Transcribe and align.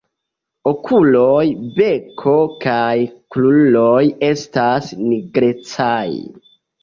Okuloj, 0.69 1.43
beko 1.75 2.33
kaj 2.63 2.95
kruroj 3.35 4.01
estas 4.31 4.89
nigrecaj. 5.11 6.09